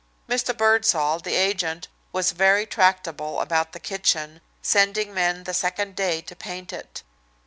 [0.27, 0.57] Mr.
[0.57, 6.35] Birdsall, the agent, was very tractable about the kitchen, sending men the second day to
[6.35, 7.03] paint it.